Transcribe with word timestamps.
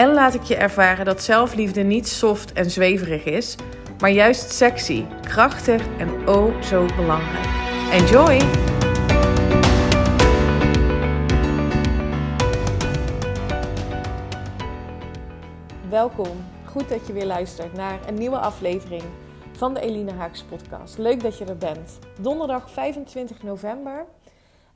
en 0.00 0.12
laat 0.12 0.34
ik 0.34 0.42
je 0.42 0.56
ervaren 0.56 1.04
dat 1.04 1.22
zelfliefde 1.22 1.82
niet 1.82 2.08
soft 2.08 2.52
en 2.52 2.70
zweverig 2.70 3.24
is, 3.24 3.56
maar 3.98 4.10
juist 4.10 4.52
sexy, 4.52 5.04
krachtig 5.20 5.86
en 5.98 6.28
oh 6.28 6.62
zo 6.62 6.86
belangrijk. 6.96 7.46
Enjoy! 7.92 8.38
Welkom, 15.88 16.44
goed 16.64 16.88
dat 16.88 17.06
je 17.06 17.12
weer 17.12 17.26
luistert 17.26 17.72
naar 17.72 18.08
een 18.08 18.14
nieuwe 18.14 18.38
aflevering 18.38 19.04
van 19.52 19.74
de 19.74 19.80
Eline 19.80 20.12
Haaks 20.12 20.42
podcast. 20.42 20.98
Leuk 20.98 21.22
dat 21.22 21.38
je 21.38 21.44
er 21.44 21.58
bent. 21.58 21.98
Donderdag 22.20 22.70
25 22.70 23.42
november 23.42 24.06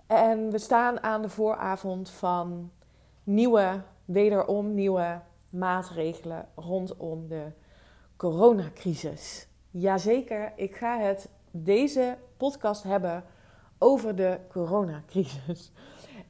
en 0.07 0.51
we 0.51 0.59
staan 0.59 1.03
aan 1.03 1.23
de 1.23 1.29
vooravond 1.29 2.11
van 2.11 2.71
nieuwe 3.23 3.83
wederom 4.05 4.75
nieuwe 4.75 5.21
maatregelen 5.51 6.49
rondom 6.55 7.29
de 7.29 7.53
coronacrisis. 8.17 9.49
Jazeker, 9.71 10.53
ik 10.57 10.77
ga 10.77 10.99
het 10.99 11.29
deze 11.51 12.19
podcast 12.37 12.83
hebben 12.83 13.25
over 13.79 14.17
de 14.17 14.39
coronacrisis. 14.49 15.73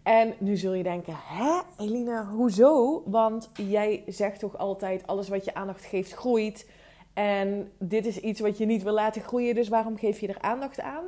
En 0.02 0.34
nu 0.38 0.56
zul 0.56 0.72
je 0.72 0.82
denken, 0.82 1.14
hè 1.16 1.60
Elina, 1.76 2.26
hoezo? 2.26 3.02
Want 3.06 3.50
jij 3.54 4.04
zegt 4.06 4.38
toch 4.38 4.58
altijd, 4.58 5.06
alles 5.06 5.28
wat 5.28 5.44
je 5.44 5.54
aandacht 5.54 5.84
geeft 5.84 6.12
groeit. 6.12 6.70
En 7.12 7.72
dit 7.78 8.06
is 8.06 8.18
iets 8.18 8.40
wat 8.40 8.58
je 8.58 8.66
niet 8.66 8.82
wil 8.82 8.92
laten 8.92 9.22
groeien, 9.22 9.54
dus 9.54 9.68
waarom 9.68 9.96
geef 9.96 10.20
je 10.20 10.28
er 10.28 10.40
aandacht 10.40 10.80
aan? 10.80 11.04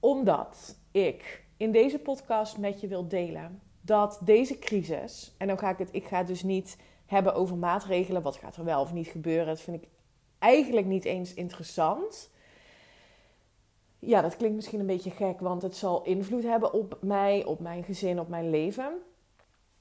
Omdat 0.00 0.76
ik 0.90 1.44
in 1.56 1.72
deze 1.72 1.98
podcast 1.98 2.58
met 2.58 2.80
je 2.80 2.88
wil 2.88 3.08
delen 3.08 3.60
dat 3.84 4.20
deze 4.22 4.58
crisis, 4.58 5.34
en 5.38 5.46
dan 5.46 5.58
ga 5.58 5.70
ik 5.70 5.78
het, 5.78 5.88
ik 5.92 6.04
ga 6.04 6.18
het 6.18 6.26
dus 6.26 6.42
niet 6.42 6.76
hebben 7.06 7.34
over 7.34 7.56
maatregelen, 7.56 8.22
wat 8.22 8.36
gaat 8.36 8.56
er 8.56 8.64
wel 8.64 8.80
of 8.80 8.92
niet 8.92 9.06
gebeuren, 9.06 9.46
dat 9.46 9.60
vind 9.60 9.82
ik 9.82 9.88
eigenlijk 10.38 10.86
niet 10.86 11.04
eens 11.04 11.34
interessant. 11.34 12.30
Ja, 13.98 14.20
dat 14.20 14.36
klinkt 14.36 14.56
misschien 14.56 14.80
een 14.80 14.86
beetje 14.86 15.10
gek, 15.10 15.40
want 15.40 15.62
het 15.62 15.76
zal 15.76 16.02
invloed 16.02 16.42
hebben 16.42 16.72
op 16.72 16.98
mij, 17.00 17.44
op 17.44 17.60
mijn 17.60 17.84
gezin, 17.84 18.20
op 18.20 18.28
mijn 18.28 18.50
leven. 18.50 18.92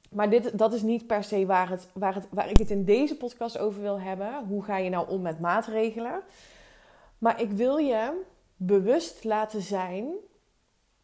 Maar 0.09 0.29
dit, 0.29 0.57
dat 0.57 0.73
is 0.73 0.81
niet 0.81 1.07
per 1.07 1.23
se 1.23 1.45
waar, 1.45 1.69
het, 1.69 1.87
waar, 1.93 2.13
het, 2.13 2.27
waar 2.29 2.49
ik 2.49 2.57
het 2.57 2.69
in 2.69 2.83
deze 2.83 3.17
podcast 3.17 3.57
over 3.57 3.81
wil 3.81 3.99
hebben. 3.99 4.45
Hoe 4.47 4.63
ga 4.63 4.77
je 4.77 4.89
nou 4.89 5.09
om 5.09 5.21
met 5.21 5.39
maatregelen? 5.39 6.21
Maar 7.17 7.41
ik 7.41 7.51
wil 7.51 7.77
je 7.77 8.21
bewust 8.55 9.23
laten 9.23 9.61
zijn, 9.61 10.13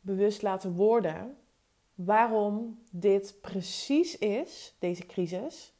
bewust 0.02 0.42
laten 0.42 0.75
worden 0.75 1.38
waarom 2.05 2.83
dit 2.92 3.38
precies 3.42 4.17
is, 4.17 4.75
deze 4.80 5.05
crisis, 5.05 5.73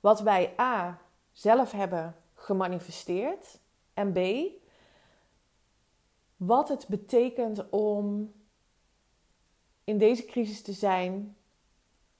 wat 0.00 0.20
wij 0.20 0.54
A 0.60 1.00
zelf 1.32 1.72
hebben 1.72 2.16
gemanifesteerd 2.34 3.58
en 3.94 4.12
B 4.12 4.18
wat 6.36 6.68
het 6.68 6.88
betekent 6.88 7.70
om 7.70 8.32
in 9.84 9.98
deze 9.98 10.24
crisis 10.24 10.62
te 10.62 10.72
zijn 10.72 11.36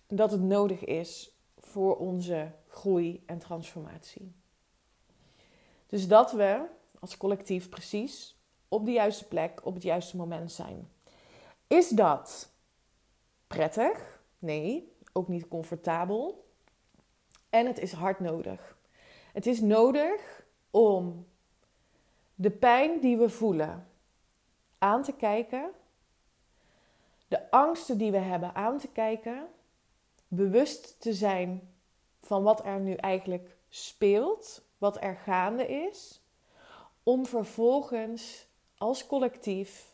dat 0.07 0.31
het 0.31 0.41
nodig 0.41 0.85
is 0.85 1.37
voor 1.59 1.97
onze 1.97 2.53
groei 2.69 3.23
en 3.27 3.39
transformatie. 3.39 4.33
Dus 5.87 6.09
dat 6.09 6.33
we 6.33 6.67
als 7.01 7.17
collectief 7.17 7.69
precies 7.69 8.37
op 8.69 8.85
de 8.85 8.93
juiste 8.93 9.29
plek 9.29 9.61
op 9.65 9.75
het 9.75 9.83
juiste 9.83 10.17
moment 10.17 10.53
zijn. 10.53 10.89
Is 11.67 11.89
dat 11.89 12.52
prettig. 13.53 14.21
Nee, 14.39 14.97
ook 15.13 15.29
niet 15.29 15.49
comfortabel. 15.49 16.51
En 17.51 17.67
het 17.67 17.79
is 17.79 17.93
hard 17.93 18.21
nodig. 18.21 18.77
Het 19.33 19.47
is 19.47 19.61
nodig 19.61 20.45
om 20.71 21.27
de 22.35 22.51
pijn 22.51 23.01
die 23.01 23.17
we 23.17 23.29
voelen 23.29 23.89
aan 24.79 25.03
te 25.03 25.13
kijken, 25.13 25.71
de 27.29 27.51
angsten 27.51 27.99
die 27.99 28.11
we 28.11 28.19
hebben 28.19 28.55
aan 28.55 28.79
te 28.79 28.89
kijken, 28.89 29.47
bewust 30.29 31.01
te 31.01 31.13
zijn 31.13 31.75
van 32.21 32.43
wat 32.43 32.65
er 32.65 32.81
nu 32.81 32.95
eigenlijk 32.95 33.57
speelt, 33.69 34.65
wat 34.79 35.03
er 35.03 35.17
gaande 35.17 35.67
is, 35.67 36.23
om 37.03 37.27
vervolgens 37.27 38.47
als 38.77 39.07
collectief 39.07 39.92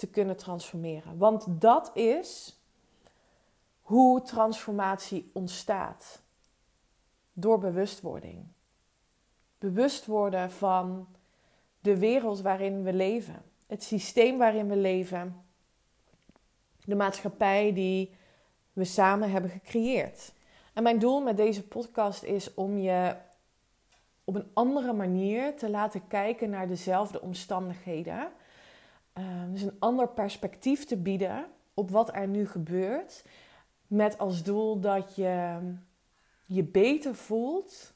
te 0.00 0.06
kunnen 0.06 0.36
transformeren. 0.36 1.18
Want 1.18 1.46
dat 1.48 1.96
is 1.96 2.58
hoe 3.80 4.22
transformatie 4.22 5.30
ontstaat. 5.32 6.22
Door 7.32 7.58
bewustwording. 7.58 8.46
Bewust 9.58 10.06
worden 10.06 10.50
van 10.50 11.08
de 11.80 11.98
wereld 11.98 12.40
waarin 12.40 12.82
we 12.82 12.92
leven. 12.92 13.42
Het 13.66 13.82
systeem 13.82 14.38
waarin 14.38 14.68
we 14.68 14.76
leven. 14.76 15.44
De 16.84 16.94
maatschappij 16.94 17.72
die 17.72 18.14
we 18.72 18.84
samen 18.84 19.30
hebben 19.30 19.50
gecreëerd. 19.50 20.32
En 20.72 20.82
mijn 20.82 20.98
doel 20.98 21.20
met 21.20 21.36
deze 21.36 21.66
podcast 21.66 22.22
is 22.22 22.54
om 22.54 22.78
je 22.78 23.16
op 24.24 24.34
een 24.34 24.50
andere 24.52 24.92
manier 24.92 25.56
te 25.56 25.70
laten 25.70 26.06
kijken 26.06 26.50
naar 26.50 26.68
dezelfde 26.68 27.20
omstandigheden 27.20 28.32
Ehm, 29.12 29.52
dus 29.52 29.62
een 29.62 29.76
ander 29.78 30.08
perspectief 30.08 30.84
te 30.84 30.96
bieden 30.96 31.46
op 31.74 31.90
wat 31.90 32.14
er 32.14 32.28
nu 32.28 32.46
gebeurt. 32.46 33.24
Met 33.86 34.18
als 34.18 34.42
doel 34.42 34.80
dat 34.80 35.14
je 35.14 35.58
je 36.46 36.64
beter 36.64 37.14
voelt 37.14 37.92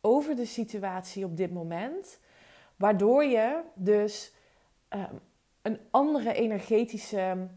over 0.00 0.36
de 0.36 0.44
situatie 0.44 1.24
op 1.24 1.36
dit 1.36 1.52
moment. 1.52 2.20
Waardoor 2.76 3.24
je 3.24 3.60
dus 3.74 4.32
ehm, 4.88 5.14
een 5.62 5.80
andere 5.90 6.32
energetische 6.32 7.48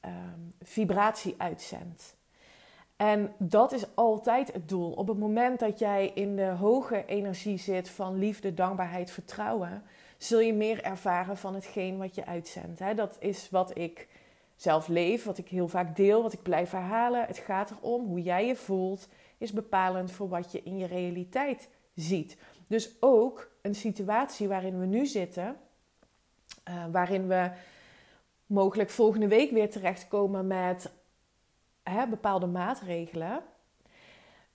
ehm, 0.00 0.40
vibratie 0.60 1.34
uitzendt. 1.38 2.16
En 2.96 3.34
dat 3.38 3.72
is 3.72 3.94
altijd 3.94 4.52
het 4.52 4.68
doel. 4.68 4.92
Op 4.92 5.08
het 5.08 5.18
moment 5.18 5.58
dat 5.58 5.78
jij 5.78 6.10
in 6.14 6.36
de 6.36 6.46
hoge 6.46 7.04
energie 7.04 7.58
zit 7.58 7.90
van 7.90 8.18
liefde, 8.18 8.54
dankbaarheid, 8.54 9.10
vertrouwen, 9.10 9.82
zul 10.18 10.40
je 10.40 10.52
meer 10.52 10.82
ervaren 10.82 11.36
van 11.36 11.54
hetgeen 11.54 11.98
wat 11.98 12.14
je 12.14 12.26
uitzendt. 12.26 12.96
Dat 12.96 13.16
is 13.20 13.50
wat 13.50 13.78
ik 13.78 14.08
zelf 14.56 14.88
leef, 14.88 15.24
wat 15.24 15.38
ik 15.38 15.48
heel 15.48 15.68
vaak 15.68 15.96
deel, 15.96 16.22
wat 16.22 16.32
ik 16.32 16.42
blijf 16.42 16.70
herhalen. 16.70 17.26
Het 17.26 17.38
gaat 17.38 17.70
erom 17.70 18.06
hoe 18.06 18.22
jij 18.22 18.46
je 18.46 18.56
voelt, 18.56 19.08
is 19.38 19.52
bepalend 19.52 20.12
voor 20.12 20.28
wat 20.28 20.52
je 20.52 20.62
in 20.62 20.78
je 20.78 20.86
realiteit 20.86 21.68
ziet. 21.94 22.36
Dus 22.66 22.96
ook 23.00 23.50
een 23.62 23.74
situatie 23.74 24.48
waarin 24.48 24.80
we 24.80 24.86
nu 24.86 25.06
zitten, 25.06 25.56
uh, 26.68 26.84
waarin 26.92 27.28
we 27.28 27.50
mogelijk 28.46 28.90
volgende 28.90 29.28
week 29.28 29.50
weer 29.50 29.70
terechtkomen 29.70 30.46
met 30.46 30.90
hè, 31.82 32.06
bepaalde 32.06 32.46
maatregelen. 32.46 33.42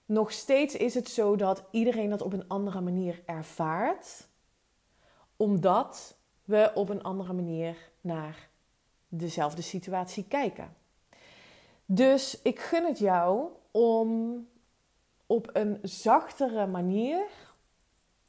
Nog 0.06 0.32
steeds 0.32 0.76
is 0.76 0.94
het 0.94 1.08
zo 1.08 1.36
dat 1.36 1.64
iedereen 1.70 2.10
dat 2.10 2.22
op 2.22 2.32
een 2.32 2.48
andere 2.48 2.80
manier 2.80 3.22
ervaart 3.26 4.26
omdat 5.44 6.16
we 6.44 6.70
op 6.74 6.88
een 6.88 7.02
andere 7.02 7.32
manier 7.32 7.76
naar 8.00 8.48
dezelfde 9.08 9.62
situatie 9.62 10.24
kijken. 10.28 10.76
Dus 11.86 12.42
ik 12.42 12.58
gun 12.58 12.84
het 12.84 12.98
jou 12.98 13.48
om 13.70 14.40
op 15.26 15.50
een 15.52 15.78
zachtere 15.82 16.66
manier 16.66 17.26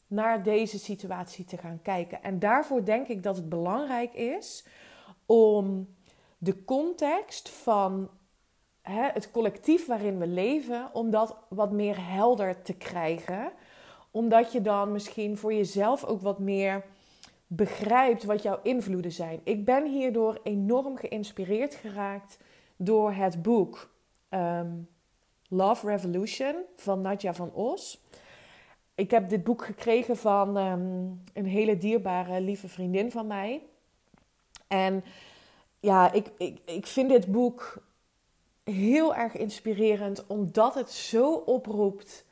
naar 0.07 0.43
deze 0.43 0.79
situatie 0.79 1.45
te 1.45 1.57
gaan 1.57 1.79
kijken. 1.81 2.23
En 2.23 2.39
daarvoor 2.39 2.85
denk 2.85 3.07
ik 3.07 3.23
dat 3.23 3.35
het 3.35 3.49
belangrijk 3.49 4.13
is 4.13 4.65
om 5.25 5.95
de 6.37 6.63
context 6.63 7.49
van 7.49 8.09
hè, 8.81 9.09
het 9.09 9.31
collectief 9.31 9.85
waarin 9.85 10.19
we 10.19 10.27
leven, 10.27 10.89
om 10.93 11.09
dat 11.09 11.37
wat 11.49 11.71
meer 11.71 12.07
helder 12.07 12.61
te 12.61 12.73
krijgen. 12.73 13.51
Omdat 14.11 14.51
je 14.51 14.61
dan 14.61 14.91
misschien 14.91 15.37
voor 15.37 15.53
jezelf 15.53 16.03
ook 16.03 16.21
wat 16.21 16.39
meer 16.39 16.83
begrijpt 17.55 18.23
wat 18.23 18.41
jouw 18.41 18.59
invloeden 18.63 19.11
zijn. 19.11 19.41
Ik 19.43 19.65
ben 19.65 19.91
hierdoor 19.91 20.39
enorm 20.43 20.97
geïnspireerd 20.97 21.75
geraakt 21.75 22.37
door 22.75 23.11
het 23.11 23.41
boek 23.41 23.89
um, 24.29 24.87
Love 25.47 25.87
Revolution 25.87 26.55
van 26.75 27.01
Nadja 27.01 27.33
van 27.33 27.51
Os. 27.53 28.03
ik 28.95 29.11
heb 29.11 29.29
dit 29.29 29.43
boek 29.43 29.65
gekregen 29.65 30.17
van 30.17 30.57
ehm, 30.57 31.05
een 31.33 31.45
hele 31.45 31.77
dierbare, 31.77 32.41
lieve 32.41 32.67
vriendin 32.67 33.11
van 33.11 33.27
mij. 33.27 33.61
En 34.67 35.03
ja, 35.79 36.11
ik, 36.11 36.31
ik, 36.37 36.59
ik 36.65 36.87
vind 36.87 37.09
dit 37.09 37.31
boek 37.31 37.83
heel 38.63 39.15
erg 39.15 39.35
inspirerend, 39.37 40.27
omdat 40.27 40.73
het 40.73 40.91
zo 40.91 41.33
oproept 41.33 42.24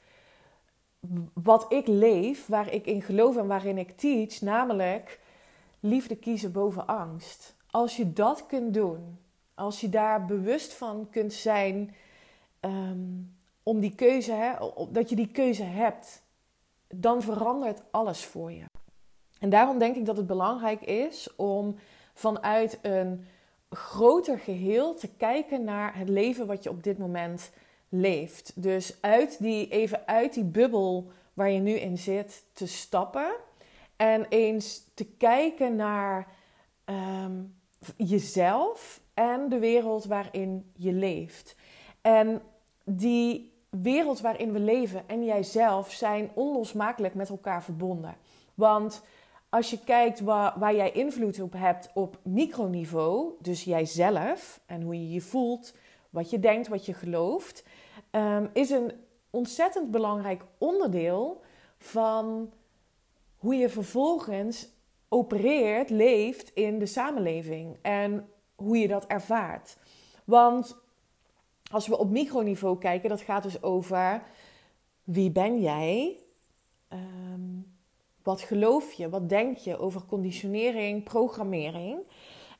wat 1.34 1.66
ik 1.74 1.88
leef, 1.88 2.48
waar 2.48 2.74
ik 2.74 2.86
in 2.86 3.02
geloof 3.02 3.38
en 3.38 3.48
waarin 3.48 3.78
ik 3.78 3.98
teach, 3.98 4.42
namelijk 4.42 5.20
liefde 5.80 6.16
kiezen 6.16 6.52
boven 6.52 6.88
angst. 6.88 7.56
Als 7.70 7.98
je 7.98 8.14
dat 8.14 8.46
kunt 8.46 8.74
doen, 8.74 9.18
als 9.56 9.82
je 9.82 9.90
daar 9.90 10.26
bewust 10.26 10.74
van 10.74 11.08
kunt 11.12 11.34
zijn 11.34 11.96
ehm, 12.60 13.00
om 13.64 13.80
die 13.80 13.96
keuze, 13.96 14.32
hè, 14.32 14.54
dat 14.90 15.10
je 15.10 15.16
die 15.16 15.32
keuze 15.32 15.64
hebt, 15.64 16.24
dan 16.88 17.22
verandert 17.22 17.82
alles 17.92 18.26
voor 18.26 18.52
je. 18.52 18.64
En 19.40 19.50
daarom 19.50 19.78
denk 19.78 19.96
ik 19.96 20.06
dat 20.06 20.18
het 20.18 20.28
belangrijk 20.28 20.82
is 20.82 21.36
om 21.36 21.76
vanuit 22.14 22.80
een 22.82 23.26
groter 23.70 24.40
geheel 24.40 24.96
te 24.96 25.10
kijken 25.18 25.64
naar 25.64 25.98
het 25.98 26.10
leven 26.10 26.48
wat 26.48 26.64
je 26.64 26.70
op 26.70 26.84
dit 26.84 26.98
moment 26.98 27.52
leeft. 27.94 28.52
Dus 28.56 28.98
uit 29.02 29.38
die, 29.40 29.68
even 29.70 30.08
uit 30.08 30.34
die 30.34 30.44
bubbel 30.44 31.12
waar 31.34 31.50
je 31.50 31.60
nu 31.60 31.72
in 31.72 31.98
zit 31.98 32.46
te 32.54 32.68
stappen 32.68 33.36
en 33.96 34.26
eens 34.30 34.84
te 34.94 35.06
kijken 35.06 35.76
naar 35.76 36.28
ehm, 36.86 37.42
jezelf 37.98 39.02
en 39.14 39.50
de 39.50 39.60
wereld 39.60 40.06
waarin 40.06 40.72
je 40.76 40.94
leeft. 40.94 41.56
En 42.02 42.42
die 42.84 43.54
wereld 43.70 44.22
waarin 44.22 44.52
we 44.52 44.60
leven 44.60 45.04
en 45.08 45.26
jijzelf 45.26 45.92
zijn 45.92 46.30
onlosmakelijk 46.34 47.14
met 47.14 47.30
elkaar 47.30 47.64
verbonden. 47.64 48.16
Want 48.54 49.04
als 49.50 49.70
je 49.70 49.84
kijkt 49.84 50.20
waar, 50.20 50.54
waar 50.60 50.76
jij 50.76 50.92
invloed 50.92 51.42
op 51.42 51.54
hebt 51.54 51.90
op 51.94 52.20
microniveau, 52.24 53.34
dus 53.40 53.64
jijzelf 53.64 54.60
en 54.66 54.82
hoe 54.82 54.96
je 54.96 55.10
je 55.10 55.22
voelt, 55.22 55.74
wat 56.14 56.30
je 56.30 56.40
denkt, 56.40 56.68
wat 56.68 56.86
je 56.86 56.94
gelooft, 56.94 57.64
um, 58.12 58.50
is 58.54 58.70
een 58.70 58.92
ontzettend 59.30 59.92
belangrijk 59.92 60.44
onderdeel 60.58 61.42
van 61.78 62.54
hoe 63.38 63.56
je 63.56 63.70
vervolgens 63.70 64.70
opereert, 65.10 65.90
leeft 65.90 66.52
in 66.54 66.80
de 66.80 66.86
samenleving 66.86 67.78
en 67.82 68.30
hoe 68.56 68.78
je 68.78 68.88
dat 68.88 69.06
ervaart. 69.06 69.78
Want 70.24 70.78
als 71.72 71.88
we 71.88 71.98
op 71.98 72.10
microniveau 72.10 72.78
kijken, 72.78 73.10
dat 73.10 73.22
gaat 73.22 73.44
dus 73.44 73.64
over 73.64 74.24
wie 75.04 75.32
ben 75.32 75.62
jij? 75.62 76.20
Um, 76.90 77.76
wat 78.24 78.42
geloof 78.42 78.94
je? 78.94 79.10
Wat 79.10 79.30
denk 79.30 79.58
je 79.58 79.78
over 79.78 80.06
conditionering, 80.06 81.04
programmering? 81.04 82.00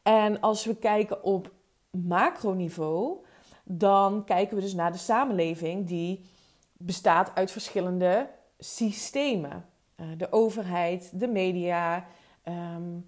En 0.04 0.40
als 0.40 0.66
we 0.66 0.76
kijken 0.76 1.24
op 1.24 1.52
macroniveau, 1.92 3.26
dan 3.64 4.24
kijken 4.24 4.56
we 4.56 4.62
dus 4.62 4.74
naar 4.74 4.92
de 4.92 4.98
samenleving 4.98 5.88
die 5.88 6.26
bestaat 6.74 7.36
uit 7.36 7.52
verschillende 7.52 8.30
systemen. 8.60 9.66
Uh, 9.96 10.08
de 10.18 10.32
overheid, 10.32 11.20
de 11.20 11.28
media, 11.28 12.06
um, 12.48 13.06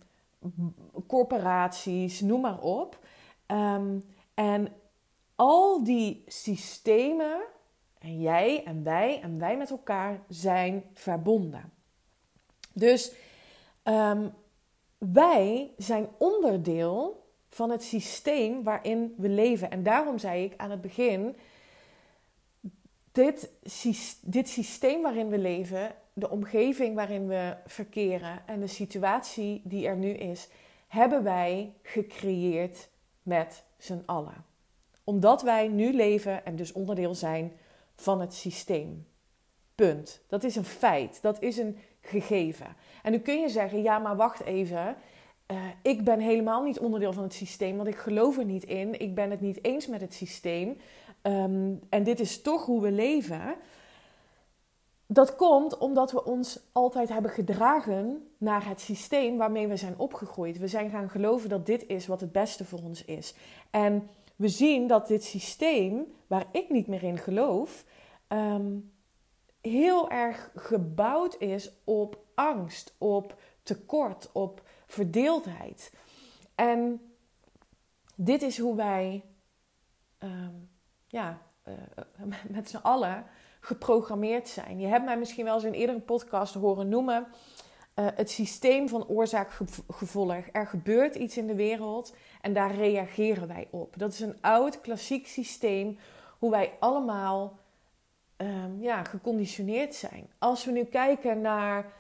corporaties, 1.08 2.22
noem 2.22 2.42
maar 2.42 2.60
op. 2.60 3.00
Um, 3.48 4.06
en 4.34 4.74
al 5.36 5.84
die 5.84 6.24
systemen, 6.28 7.42
en 8.00 8.22
jij 8.22 8.64
en 8.64 8.84
wij 8.84 9.22
en 9.22 9.40
wij 9.40 9.58
met 9.58 9.70
elkaar 9.70 10.20
zijn 10.30 10.84
verbonden. 10.94 11.72
Dus 12.74 13.14
um, 13.84 14.34
wij 14.98 15.74
zijn 15.78 16.08
onderdeel 16.18 17.25
van 17.56 17.70
het 17.70 17.84
systeem 17.84 18.64
waarin 18.64 19.14
we 19.18 19.30
leven. 19.30 19.72
En 19.72 19.84
daarom 19.84 20.18
zei 20.18 20.44
ik 20.44 20.54
aan 20.58 20.72
het 20.72 20.82
begin: 20.82 21.36
dit, 23.12 23.52
dit 24.22 24.50
systeem 24.50 25.02
waarin 25.02 25.30
we 25.30 25.38
leven, 25.38 25.96
de 26.14 26.30
omgeving 26.30 26.96
waarin 26.96 27.28
we 27.28 27.56
verkeren 27.66 28.48
en 28.48 28.60
de 28.60 28.68
situatie 28.68 29.62
die 29.64 29.88
er 29.88 29.96
nu 29.96 30.10
is, 30.10 30.48
hebben 30.88 31.24
wij 31.24 31.74
gecreëerd 31.82 32.90
met 33.24 33.64
z'n 33.78 34.04
allen. 34.06 34.46
Omdat 35.04 35.42
wij 35.42 35.68
nu 35.68 35.94
leven 35.94 36.46
en 36.46 36.56
dus 36.56 36.72
onderdeel 36.72 37.16
zijn 37.16 37.52
van 37.96 38.22
het 38.22 38.34
systeem. 38.34 39.08
Punt. 39.76 40.22
Dat 40.28 40.44
is 40.44 40.56
een 40.56 40.66
feit. 40.66 41.22
Dat 41.22 41.42
is 41.42 41.58
een 41.58 41.78
gegeven. 42.02 42.76
En 43.04 43.12
nu 43.12 43.20
kun 43.20 43.40
je 43.40 43.50
zeggen, 43.50 43.82
ja, 43.82 44.00
maar 44.00 44.16
wacht 44.16 44.42
even. 44.44 44.96
Uh, 45.52 45.58
ik 45.82 46.04
ben 46.04 46.20
helemaal 46.20 46.64
niet 46.64 46.80
onderdeel 46.80 47.14
van 47.14 47.24
het 47.24 47.34
systeem, 47.34 47.76
want 47.76 47.88
ik 47.88 47.96
geloof 47.96 48.38
er 48.38 48.46
niet 48.46 48.64
in. 48.64 49.00
Ik 49.00 49.16
ben 49.16 49.32
het 49.32 49.42
niet 49.42 49.64
eens 49.64 49.88
met 49.88 50.02
het 50.02 50.14
systeem. 50.14 50.78
Um, 51.22 51.80
en 51.90 52.04
dit 52.04 52.20
is 52.20 52.42
toch 52.42 52.66
hoe 52.66 52.82
we 52.82 52.92
leven. 52.92 53.56
Dat 55.08 55.36
komt 55.36 55.78
omdat 55.78 56.12
we 56.12 56.24
ons 56.24 56.60
altijd 56.72 57.10
hebben 57.10 57.32
gedragen 57.32 58.28
naar 58.38 58.68
het 58.68 58.82
systeem 58.82 59.38
waarmee 59.38 59.68
we 59.68 59.78
zijn 59.78 59.98
opgegroeid. 59.98 60.58
We 60.58 60.68
zijn 60.68 60.90
gaan 60.90 61.10
geloven 61.10 61.50
dat 61.50 61.66
dit 61.66 61.88
is 61.88 62.08
wat 62.08 62.22
het 62.22 62.32
beste 62.32 62.66
voor 62.66 62.80
ons 62.84 63.06
is. 63.06 63.36
En 63.70 64.10
we 64.36 64.48
zien 64.48 64.88
dat 64.88 65.08
dit 65.08 65.24
systeem, 65.24 66.14
waar 66.28 66.46
ik 66.52 66.70
niet 66.70 66.88
meer 66.88 67.04
in 67.04 67.18
geloof, 67.18 67.86
um, 68.28 68.92
heel 69.62 70.10
erg 70.10 70.52
gebouwd 70.56 71.36
is 71.40 71.72
op 71.84 72.18
angst, 72.36 72.96
op 72.98 73.36
tekort, 73.64 74.30
op 74.32 74.62
verdeeldheid. 74.86 75.94
En 76.56 77.02
dit 78.16 78.42
is 78.42 78.58
hoe 78.58 78.76
wij 78.76 79.24
ehm, 80.18 80.54
ja, 81.08 81.42
uh, 81.68 81.74
met 82.56 82.70
z'n 82.70 82.78
allen 82.78 83.26
geprogrammeerd 83.60 84.48
zijn. 84.48 84.80
Je 84.80 84.88
hebt 84.88 85.06
mij 85.06 85.18
misschien 85.18 85.46
wel 85.46 85.56
eens 85.56 85.64
in 85.64 85.74
eerdere 85.74 86.00
podcast 86.00 86.54
horen 86.54 86.90
noemen. 86.90 87.28
Uh, 87.96 88.08
het 88.16 88.30
systeem 88.30 88.90
van 88.90 89.08
oorzaak-gevolg. 89.08 90.44
Er 90.52 90.68
gebeurt 90.68 91.16
iets 91.16 91.38
in 91.38 91.48
de 91.48 91.56
wereld 91.56 92.16
en 92.42 92.54
daar 92.54 92.76
reageren 92.76 93.48
wij 93.48 93.68
op. 93.72 93.94
Dat 93.98 94.14
is 94.14 94.20
een 94.20 94.42
oud 94.42 94.82
klassiek 94.82 95.28
systeem 95.28 95.98
hoe 96.40 96.52
wij 96.52 96.74
allemaal 96.80 97.60
um, 98.38 98.82
ja, 98.82 99.04
geconditioneerd 99.04 99.96
zijn. 99.96 100.30
Als 100.38 100.66
we 100.66 100.72
nu 100.72 100.84
kijken 100.84 101.42
naar 101.42 101.94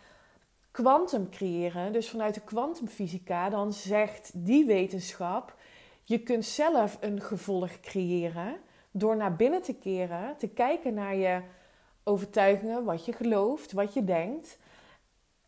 kwantum 0.75 1.29
creëren, 1.29 1.93
dus 1.93 2.09
vanuit 2.09 2.33
de 2.33 2.41
kwantumfysica, 2.41 3.49
dan 3.49 3.73
zegt 3.73 4.31
die 4.33 4.65
wetenschap: 4.65 5.55
je 6.03 6.19
kunt 6.19 6.45
zelf 6.45 6.97
een 7.01 7.21
gevolg 7.21 7.79
creëren 7.79 8.57
door 8.91 9.15
naar 9.15 9.35
binnen 9.35 9.61
te 9.61 9.73
keren, 9.73 10.37
te 10.37 10.47
kijken 10.47 10.93
naar 10.93 11.15
je 11.15 11.41
overtuigingen, 12.03 12.83
wat 12.83 13.05
je 13.05 13.13
gelooft, 13.13 13.71
wat 13.71 13.93
je 13.93 14.03
denkt. 14.03 14.57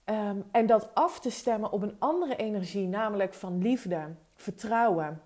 Um, 0.05 0.43
en 0.51 0.65
dat 0.65 0.95
af 0.95 1.19
te 1.19 1.29
stemmen 1.29 1.71
op 1.71 1.81
een 1.81 1.95
andere 1.99 2.35
energie, 2.35 2.87
namelijk 2.87 3.33
van 3.33 3.61
liefde, 3.61 4.15
vertrouwen, 4.35 5.21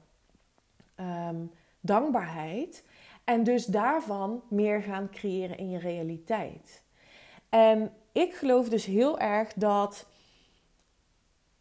um, 0.99 1.51
dankbaarheid. 1.79 2.85
En 3.23 3.43
dus 3.43 3.65
daarvan 3.65 4.43
meer 4.49 4.81
gaan 4.81 5.09
creëren 5.09 5.57
in 5.57 5.69
je 5.69 5.79
realiteit. 5.79 6.83
En 7.49 7.93
ik 8.11 8.33
geloof 8.33 8.69
dus 8.69 8.85
heel 8.85 9.19
erg 9.19 9.53
dat 9.53 10.05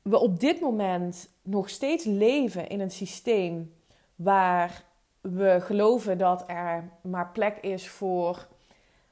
we 0.02 0.18
op 0.18 0.40
dit 0.40 0.60
moment 0.60 1.28
nog 1.42 1.68
steeds 1.68 2.04
leven 2.04 2.68
in 2.68 2.80
een 2.80 2.90
systeem 2.90 3.74
waar 4.14 4.84
we 5.20 5.56
geloven 5.60 6.18
dat 6.18 6.44
er 6.46 6.90
maar 7.02 7.30
plek 7.30 7.56
is 7.56 7.88
voor 7.88 8.48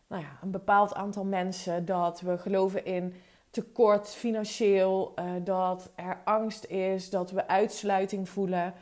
nou 0.06 0.22
ja, 0.22 0.38
een 0.42 0.50
bepaald 0.50 0.94
aantal 0.94 1.24
mensen. 1.24 1.84
Dat 1.84 2.20
we 2.20 2.38
geloven 2.38 2.84
in 2.84 3.14
tekort 3.50 4.08
financieel, 4.08 5.14
uh, 5.18 5.24
dat 5.44 5.90
er 5.94 6.20
angst 6.24 6.64
is, 6.64 7.10
dat 7.10 7.30
we 7.30 7.48
uitsluiting 7.48 8.28
voelen, 8.28 8.74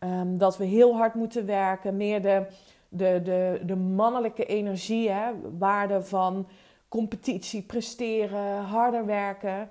um, 0.00 0.38
dat 0.38 0.56
we 0.56 0.64
heel 0.64 0.96
hard 0.96 1.14
moeten 1.14 1.46
werken, 1.46 1.96
meer 1.96 2.22
de 2.22 2.46
de, 2.94 3.20
de, 3.22 3.60
de 3.64 3.76
mannelijke 3.76 4.44
energie, 4.44 5.10
hè, 5.10 5.30
waarde 5.58 6.02
van 6.02 6.48
competitie, 6.92 7.62
presteren, 7.62 8.62
harder 8.62 9.06
werken. 9.06 9.70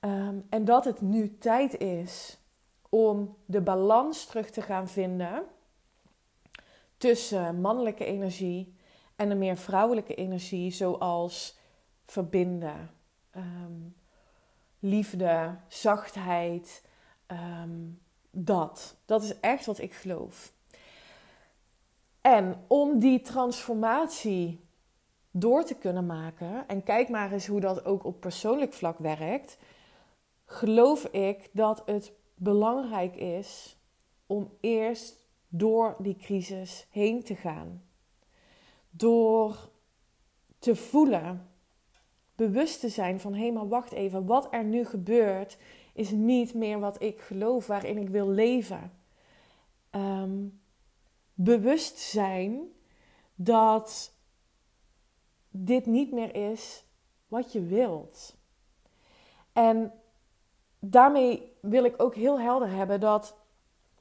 Ehm, 0.00 0.38
en 0.48 0.64
dat 0.64 0.84
het 0.84 1.00
nu 1.00 1.38
tijd 1.38 1.78
is 1.78 2.38
om 2.88 3.36
de 3.44 3.60
balans 3.60 4.26
terug 4.26 4.50
te 4.50 4.62
gaan 4.62 4.88
vinden 4.88 5.44
tussen 6.96 7.60
mannelijke 7.60 8.04
energie 8.04 8.74
en 9.16 9.30
een 9.30 9.38
meer 9.38 9.56
vrouwelijke 9.56 10.14
energie, 10.14 10.70
zoals 10.70 11.58
verbinden, 12.06 12.90
ehm, 13.30 13.78
liefde, 14.78 15.56
zachtheid. 15.68 16.84
Ehm, 17.26 17.78
dat. 18.30 18.96
Dat 19.04 19.22
is 19.22 19.40
echt 19.40 19.66
wat 19.66 19.78
ik 19.78 19.94
geloof. 19.94 20.52
En 22.20 22.64
om 22.66 22.98
die 22.98 23.20
transformatie 23.20 24.68
door 25.30 25.64
te 25.64 25.74
kunnen 25.74 26.06
maken, 26.06 26.68
en 26.68 26.82
kijk 26.82 27.08
maar 27.08 27.32
eens 27.32 27.46
hoe 27.46 27.60
dat 27.60 27.84
ook 27.84 28.04
op 28.04 28.20
persoonlijk 28.20 28.72
vlak 28.72 28.98
werkt, 28.98 29.58
geloof 30.44 31.04
ik 31.04 31.48
dat 31.52 31.82
het 31.86 32.12
belangrijk 32.34 33.16
is 33.16 33.76
om 34.26 34.50
eerst 34.60 35.28
door 35.48 35.96
die 35.98 36.16
crisis 36.16 36.86
heen 36.90 37.22
te 37.22 37.34
gaan. 37.34 37.82
Door 38.90 39.70
te 40.58 40.76
voelen, 40.76 41.48
bewust 42.34 42.80
te 42.80 42.88
zijn 42.88 43.20
van 43.20 43.34
hé, 43.34 43.40
hey, 43.40 43.52
maar 43.52 43.68
wacht 43.68 43.92
even, 43.92 44.26
wat 44.26 44.48
er 44.50 44.64
nu 44.64 44.84
gebeurt 44.84 45.58
is 45.92 46.10
niet 46.10 46.54
meer 46.54 46.80
wat 46.80 47.02
ik 47.02 47.20
geloof, 47.20 47.66
waarin 47.66 47.98
ik 47.98 48.08
wil 48.08 48.28
leven. 48.28 48.92
Um, 49.90 50.60
bewust 51.34 51.98
zijn 51.98 52.60
dat 53.34 54.12
dit 55.50 55.86
niet 55.86 56.12
meer 56.12 56.34
is 56.50 56.84
wat 57.28 57.52
je 57.52 57.62
wilt. 57.62 58.36
En 59.52 59.92
daarmee 60.78 61.56
wil 61.60 61.84
ik 61.84 62.02
ook 62.02 62.14
heel 62.14 62.40
helder 62.40 62.70
hebben 62.70 63.00
dat 63.00 63.36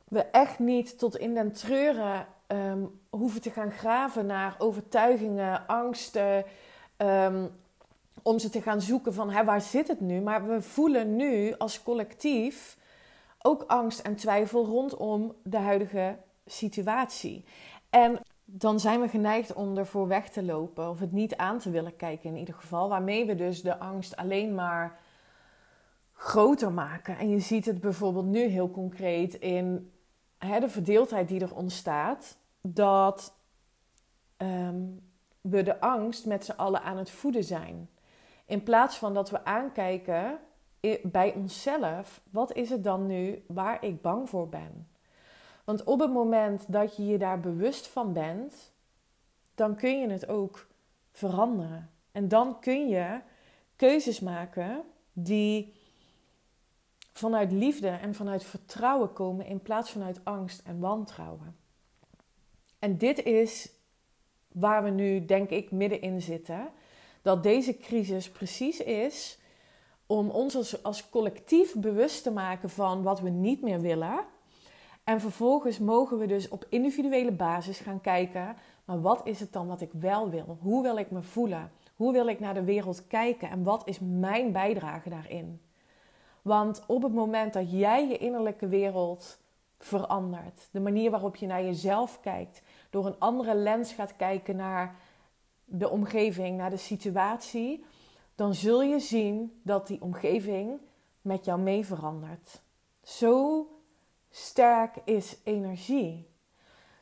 we 0.08 0.24
echt 0.24 0.60
niet 0.60 0.98
tot 0.98 1.18
in 1.18 1.34
den 1.34 1.52
treuren 1.52 2.28
ehm, 2.48 2.86
hoeven 3.10 3.42
te 3.42 3.52
gaan 3.52 3.72
graven 3.72 4.26
naar 4.26 4.56
overtuigingen, 4.58 5.68
angsten, 5.68 6.46
ehm, 6.98 7.48
om 8.22 8.40
ze 8.40 8.50
te 8.50 8.62
gaan 8.62 8.82
zoeken 8.82 9.14
van 9.14 9.30
hè, 9.30 9.44
waar 9.44 9.62
zit 9.62 9.88
het 9.88 10.00
nu? 10.00 10.22
Maar 10.22 10.48
we 10.48 10.62
voelen 10.62 11.16
nu 11.16 11.56
als 11.58 11.84
collectief 11.84 12.78
ook 13.42 13.64
angst 13.68 14.00
en 14.00 14.16
twijfel 14.16 14.66
rondom 14.66 15.36
de 15.44 15.58
huidige 15.58 16.18
situatie. 16.46 17.46
En 17.90 18.20
dan 18.52 18.80
zijn 18.80 19.02
we 19.02 19.08
geneigd 19.08 19.54
om 19.54 19.78
ervoor 19.78 20.08
weg 20.08 20.30
te 20.30 20.44
lopen 20.44 20.90
of 20.90 21.00
het 21.00 21.12
niet 21.12 21.36
aan 21.36 21.60
te 21.60 21.70
willen 21.70 21.96
kijken 21.96 22.30
in 22.30 22.38
ieder 22.38 22.54
geval, 22.54 22.90
waarmee 22.90 23.26
we 23.26 23.36
dus 23.36 23.62
de 23.62 23.80
angst 23.80 24.16
alleen 24.16 24.56
maar 24.56 25.00
groter 26.14 26.72
maken. 26.72 27.18
En 27.18 27.30
je 27.30 27.40
ziet 27.40 27.66
het 27.66 27.82
bijvoorbeeld 27.82 28.26
nu 28.26 28.40
heel 28.40 28.72
concreet 28.72 29.34
in 29.34 29.92
hè, 30.38 30.60
de 30.60 30.70
verdeeldheid 30.70 31.28
die 31.28 31.42
er 31.42 31.56
ontstaat, 31.56 32.38
dat 32.62 33.36
ehm, 34.38 34.82
we 35.42 35.64
de 35.64 35.80
angst 35.80 36.26
met 36.26 36.46
z'n 36.46 36.52
allen 36.52 36.84
aan 36.84 36.98
het 36.98 37.12
voeden 37.12 37.44
zijn. 37.44 37.90
In 38.46 38.64
plaats 38.64 38.98
van 38.98 39.14
dat 39.14 39.30
we 39.30 39.46
aankijken 39.46 40.40
bij 41.04 41.34
onszelf, 41.34 42.22
wat 42.30 42.54
is 42.54 42.70
het 42.70 42.84
dan 42.84 43.06
nu 43.06 43.44
waar 43.48 43.84
ik 43.84 44.02
bang 44.02 44.30
voor 44.30 44.50
ben? 44.50 44.88
Want 45.70 45.84
op 45.84 46.00
het 46.00 46.12
moment 46.12 46.66
dat 46.68 46.96
je 46.96 47.06
je 47.06 47.18
daar 47.18 47.40
bewust 47.40 47.88
van 47.88 48.14
bent, 48.14 48.72
dan 49.56 49.76
kun 49.76 50.00
je 50.00 50.10
het 50.10 50.28
ook 50.28 50.68
veranderen. 51.12 51.92
En 52.12 52.28
dan 52.28 52.60
kun 52.60 52.88
je 52.88 53.20
keuzes 53.76 54.20
maken 54.20 54.84
die 55.14 55.74
vanuit 57.14 57.52
liefde 57.52 57.88
en 57.88 58.16
vanuit 58.16 58.44
vertrouwen 58.44 59.14
komen 59.14 59.46
in 59.46 59.62
plaats 59.62 59.92
vanuit 59.92 60.20
angst 60.24 60.62
en 60.66 60.80
wantrouwen. 60.80 61.56
En 62.80 62.98
dit 62.98 63.24
is 63.24 63.72
waar 64.48 64.84
we 64.84 64.90
nu, 64.90 65.26
denk 65.26 65.50
ik, 65.50 65.72
middenin 65.72 66.22
zitten. 66.22 66.70
Dat 67.22 67.44
deze 67.44 67.78
crisis 67.78 68.30
precies 68.30 68.80
is 68.80 69.40
om 70.06 70.30
ons 70.30 70.56
als, 70.56 70.84
als 70.84 71.10
collectief 71.10 71.76
bewust 71.76 72.24
te 72.24 72.32
maken 72.32 72.70
van 72.70 73.04
wat 73.04 73.20
we 73.20 73.30
niet 73.30 73.62
meer 73.62 73.82
willen. 73.82 74.38
En 75.10 75.22
vervolgens 75.22 75.80
mogen 75.80 76.18
we 76.18 76.26
dus 76.26 76.50
op 76.50 76.66
individuele 76.70 77.32
basis 77.32 77.80
gaan 77.80 78.02
kijken, 78.02 78.56
maar 78.86 79.02
wat 79.02 79.22
is 79.24 79.40
het 79.40 79.54
dan 79.54 79.68
wat 79.68 79.82
ik 79.82 79.90
wel 79.92 80.30
wil? 80.30 80.58
Hoe 80.62 80.82
wil 80.84 80.98
ik 80.98 81.12
me 81.12 81.22
voelen? 81.22 81.72
Hoe 81.96 82.12
wil 82.12 82.28
ik 82.28 82.40
naar 82.40 82.54
de 82.54 82.64
wereld 82.64 83.08
kijken? 83.08 83.50
En 83.50 83.64
wat 83.64 83.88
is 83.88 84.00
mijn 84.00 84.52
bijdrage 84.52 85.10
daarin? 85.10 85.62
Want 86.42 86.84
op 86.88 87.04
het 87.04 87.14
moment 87.14 87.54
dat 87.54 87.72
jij 87.72 88.08
je 88.08 88.18
innerlijke 88.18 88.68
wereld 88.68 89.40
verandert, 89.80 90.68
de 90.72 90.80
manier 90.80 91.12
waarop 91.12 91.36
je 91.36 91.48
naar 91.48 91.64
jezelf 91.64 92.20
kijkt, 92.20 92.62
door 92.90 93.06
een 93.06 93.20
andere 93.20 93.56
lens 93.56 93.94
gaat 93.94 94.16
kijken 94.16 94.56
naar 94.56 94.96
de 95.66 95.90
omgeving, 95.90 96.58
naar 96.58 96.70
de 96.70 96.78
situatie, 96.78 97.86
dan 98.36 98.54
zul 98.54 98.82
je 98.82 99.00
zien 99.00 99.60
dat 99.64 99.88
die 99.88 100.02
omgeving 100.02 100.80
met 101.22 101.46
jou 101.46 101.60
mee 101.60 101.86
verandert. 101.86 102.62
Zo 103.04 103.66
sterk 104.30 104.96
is 105.04 105.38
energie. 105.44 106.28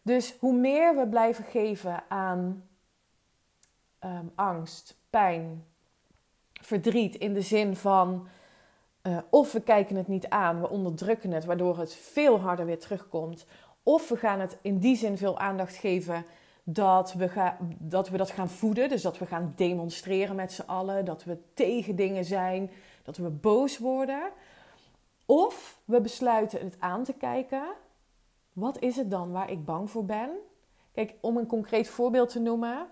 Dus 0.01 0.35
hoe 0.39 0.53
meer 0.53 0.95
we 0.95 1.07
blijven 1.07 1.43
geven 1.43 2.03
aan 2.07 2.67
ehm, 3.99 4.25
angst, 4.35 4.97
pijn, 5.09 5.65
verdriet 6.61 7.15
in 7.15 7.33
de 7.33 7.41
zin 7.41 7.75
van 7.75 8.27
uh, 9.03 9.17
of 9.29 9.51
we 9.51 9.61
kijken 9.61 9.95
het 9.95 10.07
niet 10.07 10.29
aan, 10.29 10.61
we 10.61 10.69
onderdrukken 10.69 11.31
het, 11.31 11.45
waardoor 11.45 11.77
het 11.77 11.95
veel 11.95 12.39
harder 12.39 12.65
weer 12.65 12.79
terugkomt. 12.79 13.45
Of 13.83 14.09
we 14.09 14.17
gaan 14.17 14.39
het 14.39 14.57
in 14.61 14.77
die 14.77 14.95
zin 14.95 15.17
veel 15.17 15.39
aandacht 15.39 15.75
geven 15.75 16.25
dat 16.63 17.13
we, 17.13 17.29
ga, 17.29 17.57
dat 17.77 18.09
we 18.09 18.17
dat 18.17 18.31
gaan 18.31 18.49
voeden. 18.49 18.89
Dus 18.89 19.01
dat 19.01 19.17
we 19.17 19.25
gaan 19.25 19.53
demonstreren 19.55 20.35
met 20.35 20.51
z'n 20.51 20.61
allen, 20.65 21.05
dat 21.05 21.23
we 21.23 21.37
tegen 21.53 21.95
dingen 21.95 22.25
zijn, 22.25 22.71
dat 23.03 23.17
we 23.17 23.29
boos 23.29 23.77
worden. 23.77 24.31
Of 25.29 25.81
we 25.85 26.01
besluiten 26.01 26.59
het 26.59 26.75
aan 26.79 27.03
te 27.03 27.13
kijken. 27.13 27.63
Wat 28.53 28.79
is 28.79 28.95
het 28.95 29.11
dan 29.11 29.31
waar 29.31 29.51
ik 29.51 29.65
bang 29.65 29.89
voor 29.89 30.05
ben? 30.05 30.29
Kijk, 30.91 31.15
om 31.21 31.37
een 31.37 31.47
concreet 31.47 31.89
voorbeeld 31.89 32.29
te 32.29 32.39
noemen. 32.39 32.87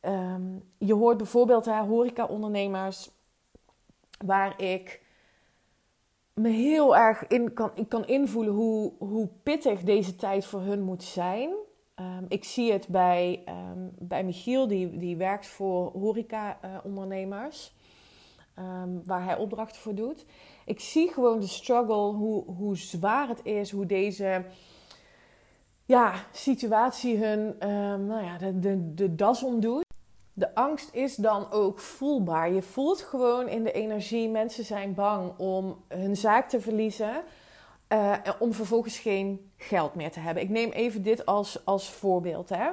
Ehm, 0.00 0.58
je 0.78 0.94
hoort 0.94 1.16
bijvoorbeeld 1.16 1.66
horeca-ondernemers 1.66 3.10
waar 4.24 4.60
ik 4.62 5.02
me 6.34 6.48
heel 6.48 6.96
erg 6.96 7.26
in 7.26 7.52
kan, 7.52 7.70
ik 7.74 7.88
kan 7.88 8.06
invoelen 8.06 8.54
hoe, 8.54 8.92
hoe 8.98 9.28
pittig 9.42 9.82
deze 9.82 10.16
tijd 10.16 10.44
voor 10.44 10.60
hun 10.60 10.82
moet 10.82 11.02
zijn. 11.02 11.50
Ehm, 11.94 12.24
ik 12.28 12.44
zie 12.44 12.72
het 12.72 12.88
bij, 12.88 13.44
um, 13.48 13.92
bij 13.98 14.24
Michiel, 14.24 14.66
die, 14.66 14.96
die 14.98 15.16
werkt 15.16 15.46
voor 15.46 15.90
horeca-ondernemers, 15.90 17.74
ehm, 18.54 18.88
waar 19.04 19.24
hij 19.24 19.36
opdrachten 19.36 19.80
voor 19.80 19.94
doet. 19.94 20.24
Ik 20.64 20.80
zie 20.80 21.12
gewoon 21.12 21.40
de 21.40 21.46
struggle, 21.46 22.12
hoe, 22.12 22.44
hoe 22.44 22.76
zwaar 22.76 23.28
het 23.28 23.44
is, 23.44 23.70
hoe 23.70 23.86
deze 23.86 24.44
ja, 25.84 26.14
situatie 26.32 27.24
hun 27.24 27.54
nou 28.06 28.24
ja, 28.24 28.38
de, 28.38 28.58
de, 28.58 28.94
de 28.94 29.14
das 29.14 29.42
omdoet 29.42 29.84
de 30.36 30.54
angst 30.54 30.94
is 30.94 31.16
dan 31.16 31.50
ook 31.50 31.78
voelbaar. 31.78 32.52
Je 32.52 32.62
voelt 32.62 33.00
gewoon 33.00 33.48
in 33.48 33.62
de 33.64 33.72
energie, 33.72 34.28
mensen 34.28 34.64
zijn 34.64 34.94
bang 34.94 35.38
om 35.38 35.84
hun 35.88 36.16
zaak 36.16 36.48
te 36.48 36.60
verliezen. 36.60 37.22
Uh, 37.88 38.16
om 38.38 38.52
vervolgens 38.52 38.98
geen 38.98 39.50
geld 39.56 39.94
meer 39.94 40.10
te 40.10 40.20
hebben. 40.20 40.42
Ik 40.42 40.48
neem 40.48 40.70
even 40.70 41.02
dit 41.02 41.26
als, 41.26 41.64
als 41.64 41.90
voorbeeld. 41.90 42.48
Hè? 42.48 42.70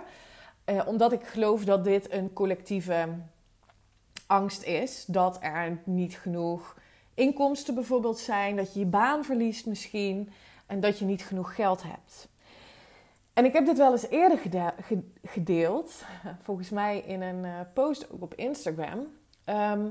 Uh, 0.66 0.88
omdat 0.88 1.12
ik 1.12 1.24
geloof 1.24 1.66
dat 1.66 1.84
dit 1.84 2.14
een 2.14 2.34
collectieve 2.34 3.08
angst 4.32 4.64
is. 4.64 5.06
Dat 5.06 5.38
er 5.42 5.82
niet 5.84 6.18
genoeg 6.18 6.78
inkomsten 7.14 7.76
bijvoorbeeld 7.76 8.20
zijn. 8.20 8.56
Dat 8.56 8.74
je 8.74 8.80
je 8.80 8.86
baan 8.86 9.24
verliest 9.24 9.66
misschien. 9.66 10.32
En 10.66 10.80
dat 10.80 11.00
je 11.00 11.06
niet 11.06 11.24
genoeg 11.24 11.56
geld 11.56 11.84
hebt. 11.84 12.30
En 13.34 13.46
ik 13.46 13.54
heb 13.54 13.66
dit 13.66 13.78
wel 13.78 13.92
eens 13.92 14.08
eerder 14.08 14.40
gedeeld, 15.24 16.04
volgens 16.44 16.70
mij 16.70 17.00
in 17.00 17.22
een 17.22 17.46
eh, 17.46 17.60
post 17.74 18.12
ook 18.12 18.22
op 18.22 18.34
Instagram. 18.34 19.08
Ehm, 19.44 19.88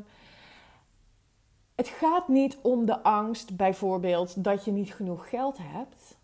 het 1.75 1.89
gaat 1.89 2.29
niet 2.29 2.59
om 2.63 2.87
de 2.87 3.03
angst, 3.03 3.57
bijvoorbeeld, 3.57 4.45
dat 4.45 4.65
je 4.65 4.71
niet 4.71 4.95
genoeg 4.95 5.29
geld 5.29 5.59
hebt. 5.61 6.17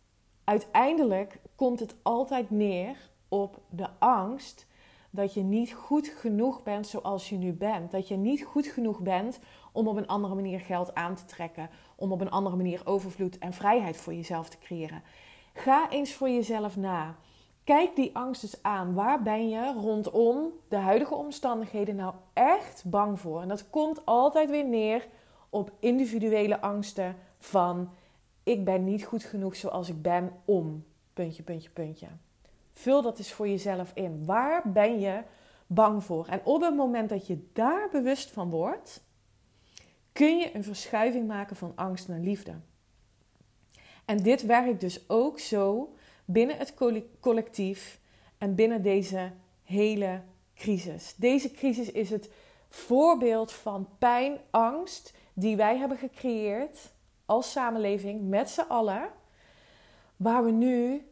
Uiteindelijk 0.44 1.38
komt 1.54 1.80
het 1.80 1.94
altijd 2.02 2.50
neer 2.50 2.96
op 3.28 3.58
de 3.70 3.88
angst 3.98 4.66
dat 5.16 5.34
je 5.34 5.42
niet 5.42 5.72
goed 5.72 6.08
genoeg 6.08 6.62
bent 6.62 6.86
zoals 6.86 7.28
je 7.28 7.36
nu 7.36 7.52
bent. 7.52 7.90
Dat 7.90 8.08
je 8.08 8.16
niet 8.16 8.44
goed 8.44 8.66
genoeg 8.66 9.00
bent 9.00 9.38
om 9.72 9.88
op 9.88 9.96
een 9.96 10.06
andere 10.06 10.34
manier 10.34 10.60
geld 10.60 10.94
aan 10.94 11.14
te 11.14 11.24
trekken, 11.24 11.70
om 11.96 12.12
op 12.12 12.20
een 12.20 12.30
andere 12.30 12.56
manier 12.56 12.80
overvloed 12.84 13.38
en 13.38 13.52
vrijheid 13.52 13.96
voor 13.96 14.14
jezelf 14.14 14.48
te 14.48 14.58
creëren. 14.58 15.02
Ga 15.52 15.90
eens 15.90 16.14
voor 16.14 16.28
jezelf 16.28 16.76
na. 16.76 17.16
Kijk 17.64 17.96
die 17.96 18.16
angst 18.16 18.42
eens 18.42 18.62
aan. 18.62 18.94
Waar 18.94 19.22
ben 19.22 19.48
je 19.48 19.72
rondom 19.72 20.52
de 20.68 20.76
huidige 20.76 21.14
omstandigheden 21.14 21.96
nou 21.96 22.14
echt 22.32 22.84
bang 22.86 23.20
voor? 23.20 23.42
En 23.42 23.48
dat 23.48 23.70
komt 23.70 24.06
altijd 24.06 24.50
weer 24.50 24.68
neer 24.68 25.08
op 25.50 25.70
individuele 25.80 26.60
angsten 26.60 27.16
van 27.38 27.90
ik 28.42 28.64
ben 28.64 28.84
niet 28.84 29.04
goed 29.04 29.24
genoeg 29.24 29.56
zoals 29.56 29.88
ik 29.88 30.02
ben 30.02 30.32
om 30.44 30.84
puntje, 31.12 31.42
puntje, 31.42 31.70
puntje. 31.70 32.06
Vul 32.78 33.02
dat 33.02 33.18
eens 33.18 33.32
voor 33.32 33.48
jezelf 33.48 33.90
in. 33.94 34.24
Waar 34.24 34.72
ben 34.72 35.00
je 35.00 35.22
bang 35.66 36.04
voor? 36.04 36.26
En 36.26 36.40
op 36.44 36.60
het 36.60 36.76
moment 36.76 37.08
dat 37.08 37.26
je 37.26 37.48
daar 37.52 37.88
bewust 37.90 38.30
van 38.30 38.50
wordt, 38.50 39.02
kun 40.12 40.38
je 40.38 40.54
een 40.54 40.64
verschuiving 40.64 41.26
maken 41.26 41.56
van 41.56 41.72
angst 41.74 42.08
naar 42.08 42.18
liefde. 42.18 42.54
En 44.04 44.22
dit 44.22 44.42
werkt 44.42 44.80
dus 44.80 45.08
ook 45.08 45.38
zo 45.38 45.94
binnen 46.24 46.56
het 46.56 46.74
collectief 47.20 48.00
en 48.38 48.54
binnen 48.54 48.82
deze 48.82 49.32
hele 49.62 50.20
crisis. 50.54 51.14
Deze 51.16 51.50
crisis 51.50 51.90
is 51.90 52.10
het 52.10 52.30
voorbeeld 52.68 53.52
van 53.52 53.88
pijn, 53.98 54.38
angst 54.50 55.14
die 55.32 55.56
wij 55.56 55.76
hebben 55.76 55.98
gecreëerd 55.98 56.92
als 57.24 57.50
samenleving 57.50 58.28
met 58.28 58.50
z'n 58.50 58.60
allen, 58.68 59.08
waar 60.16 60.44
we 60.44 60.50
nu 60.50 61.06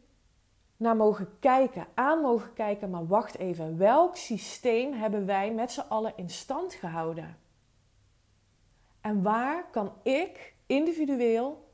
naar 0.85 0.95
mogen 0.95 1.39
kijken, 1.39 1.87
aan 1.93 2.21
mogen 2.21 2.53
kijken, 2.53 2.89
maar 2.89 3.07
wacht 3.07 3.37
even, 3.37 3.77
welk 3.77 4.15
systeem 4.15 4.93
hebben 4.93 5.25
wij 5.25 5.53
met 5.53 5.71
z'n 5.71 5.79
allen 5.89 6.13
in 6.15 6.29
stand 6.29 6.73
gehouden? 6.73 7.37
En 9.01 9.21
waar 9.21 9.69
kan 9.71 9.93
ik 10.03 10.53
individueel 10.65 11.71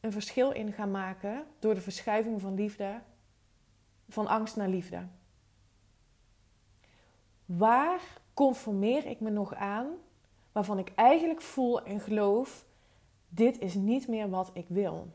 een 0.00 0.12
verschil 0.12 0.50
in 0.50 0.72
gaan 0.72 0.90
maken 0.90 1.44
door 1.58 1.74
de 1.74 1.80
verschuiving 1.80 2.40
van 2.40 2.54
liefde, 2.54 3.00
van 4.08 4.26
angst 4.26 4.56
naar 4.56 4.68
liefde? 4.68 5.06
Waar 7.44 8.00
conformeer 8.34 9.06
ik 9.06 9.20
me 9.20 9.30
nog 9.30 9.54
aan 9.54 9.86
waarvan 10.52 10.78
ik 10.78 10.92
eigenlijk 10.94 11.40
voel 11.40 11.82
en 11.82 12.00
geloof: 12.00 12.64
dit 13.28 13.58
is 13.58 13.74
niet 13.74 14.08
meer 14.08 14.30
wat 14.30 14.50
ik 14.52 14.66
wil? 14.68 15.08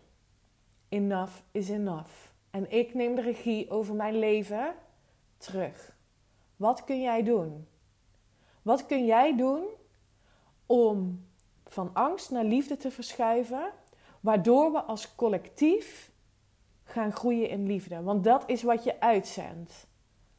Enough 0.90 1.34
is 1.52 1.70
enough. 1.70 2.36
En 2.58 2.72
ik 2.72 2.94
neem 2.94 3.16
de 3.16 3.22
regie 3.22 3.70
over 3.70 3.96
mijn 3.96 4.20
leven 4.20 4.76
terug. 5.38 5.96
Wat 6.56 6.84
kun 6.84 7.02
jij 7.02 7.24
doen? 7.24 7.68
Wat 8.62 8.86
kun 8.86 9.06
jij 9.06 9.36
doen 9.36 9.66
om 10.66 11.26
van 11.66 11.94
angst 11.94 12.32
naar 12.32 12.44
liefde 12.44 12.78
te 12.78 12.92
verschuiven, 12.92 13.72
waardoor 14.20 14.72
we 14.72 14.82
als 14.82 15.16
collectief 15.16 16.12
gaan 16.84 17.12
groeien 17.12 17.50
in 17.50 17.66
liefde? 17.66 18.02
Want 18.02 18.24
dat 18.24 18.50
is 18.50 18.64
wat 18.64 18.84
je 18.84 19.00
uitzendt. 19.00 19.88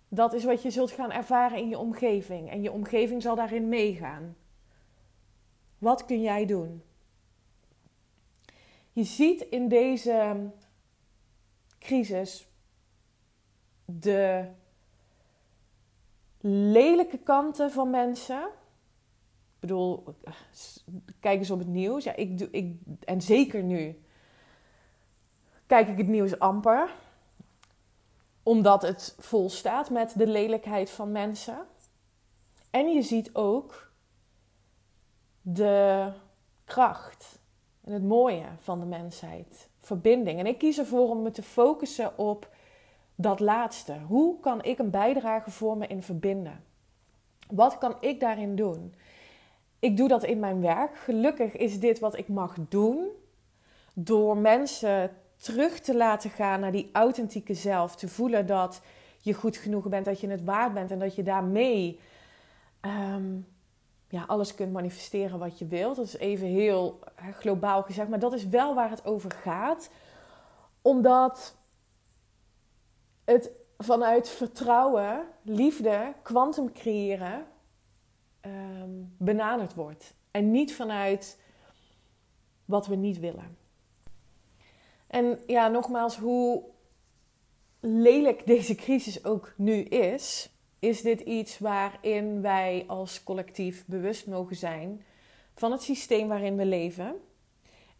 Dat 0.08 0.32
is 0.32 0.44
wat 0.44 0.62
je 0.62 0.70
zult 0.70 0.90
gaan 0.90 1.12
ervaren 1.12 1.58
in 1.58 1.68
je 1.68 1.78
omgeving 1.78 2.50
en 2.50 2.62
je 2.62 2.72
omgeving 2.72 3.22
zal 3.22 3.34
daarin 3.34 3.68
meegaan. 3.68 4.37
Wat 5.78 6.04
kun 6.04 6.22
jij 6.22 6.46
doen? 6.46 6.82
Je 8.92 9.04
ziet 9.04 9.40
in 9.40 9.68
deze 9.68 10.50
crisis 11.88 12.49
de 13.85 14.49
lelijke 16.40 17.18
kanten 17.18 17.71
van 17.71 17.90
mensen. 17.90 18.42
Ik 18.42 19.61
bedoel, 19.61 20.04
kijk 21.21 21.38
eens 21.38 21.50
op 21.50 21.59
het 21.59 21.68
nieuws. 21.68 22.04
Ja, 22.04 22.16
ik 22.16 22.38
doe, 22.38 22.49
ik, 22.50 22.76
en 23.04 23.21
zeker 23.21 23.62
nu 23.62 24.02
kijk 25.66 25.88
ik 25.88 25.97
het 25.99 26.09
nieuws 26.09 26.38
amper. 26.38 26.90
Omdat 28.42 28.83
het 28.83 29.14
vol 29.18 29.50
staat 29.50 29.90
met 29.90 30.12
de 30.16 30.26
lelijkheid 30.26 30.90
van 30.90 31.12
mensen. 31.12 31.66
En 32.71 32.88
je 32.88 33.02
ziet 33.02 33.35
ook 33.35 33.90
de 35.40 36.12
kracht 36.64 37.38
en 37.80 37.92
het 37.92 38.04
mooie 38.04 38.47
van 38.59 38.80
de 38.80 38.87
mensheid 38.87 39.68
verbinding. 39.88 40.38
En 40.38 40.47
ik 40.47 40.59
kies 40.59 40.78
ervoor 40.78 41.09
om 41.09 41.23
me 41.23 41.30
te 41.30 41.42
focussen 41.42 42.18
op 42.18 42.49
dat 43.14 43.40
laatste. 43.40 43.97
Hoe 44.07 44.40
kan 44.40 44.64
ik 44.64 44.78
een 44.78 44.90
bijdrage 44.90 45.50
voor 45.50 45.76
me 45.76 45.87
in 45.87 46.02
verbinden? 46.02 46.64
Wat 47.50 47.78
kan 47.78 47.97
ik 48.00 48.21
daarin 48.21 48.57
doen? 48.57 48.95
Ik 49.78 49.97
doe 49.97 50.09
dat 50.09 50.25
in 50.25 50.38
mijn 50.38 50.61
werk. 50.61 50.97
Gelukkig 50.97 51.57
is 51.57 51.80
dit 51.80 51.99
wat 51.99 52.18
ik 52.18 52.28
mag 52.28 52.57
doen. 52.68 53.09
Door 53.95 54.37
mensen 54.37 55.11
terug 55.37 55.80
te 55.80 55.97
laten 55.97 56.30
gaan 56.30 56.61
naar 56.61 56.73
die 56.73 56.90
authentieke 56.92 57.54
zelf. 57.54 57.97
Te 57.97 58.09
voelen 58.09 58.47
dat 58.47 58.80
je 59.21 59.35
goed 59.35 59.57
genoeg 59.57 59.88
bent, 59.88 60.04
dat 60.04 60.21
je 60.21 60.28
het 60.28 60.45
waard 60.45 60.75
bent 60.75 60.91
en 60.91 60.99
dat 60.99 61.15
je 61.15 61.23
daarmee 61.23 62.00
um, 62.80 63.47
ja, 64.08 64.25
alles 64.26 64.54
kunt 64.54 64.73
manifesteren 64.73 65.38
wat 65.38 65.58
je 65.58 65.66
wilt. 65.66 65.97
Dat 65.97 66.04
is 66.04 66.16
even 66.16 66.47
heel 66.47 66.99
globaal 67.32 67.82
gezegd, 67.82 68.08
maar 68.08 68.18
dat 68.18 68.32
is 68.32 68.47
wel 68.47 68.75
waar 68.75 68.90
het 68.90 69.04
over 69.04 69.30
gaat. 69.30 69.90
Omdat 70.82 71.56
het 73.25 73.50
vanuit 73.78 74.28
vertrouwen, 74.28 75.26
liefde, 75.42 76.14
kwantum 76.23 76.73
creëren 76.73 77.47
um, 78.40 79.14
benaderd 79.18 79.75
wordt. 79.75 80.14
En 80.30 80.50
niet 80.50 80.75
vanuit 80.75 81.38
wat 82.64 82.86
we 82.86 82.94
niet 82.94 83.18
willen. 83.18 83.56
En 85.06 85.38
ja, 85.47 85.68
nogmaals, 85.68 86.16
hoe 86.16 86.62
lelijk 87.80 88.47
deze 88.47 88.75
crisis 88.75 89.25
ook 89.25 89.52
nu 89.56 89.82
is, 89.82 90.50
is 90.78 91.02
dit 91.02 91.21
iets 91.21 91.58
waarin 91.58 92.43
wij 92.43 92.84
als 92.86 93.25
collectief 93.25 93.86
bewust 93.86 94.26
mogen 94.26 94.56
zijn 94.56 95.04
van 95.54 95.73
het 95.73 95.82
systeem 95.82 96.28
waarin 96.28 96.56
we 96.56 96.64
leven. 96.64 97.14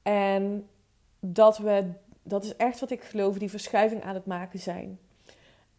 En 0.03 0.69
dat 1.21 1.59
we, 1.59 1.91
dat 2.23 2.45
is 2.45 2.57
echt 2.57 2.81
wat 2.81 2.91
ik 2.91 3.03
geloof, 3.03 3.39
die 3.39 3.51
verschuiving 3.51 4.03
aan 4.03 4.15
het 4.15 4.27
maken 4.27 4.59
zijn. 4.59 4.99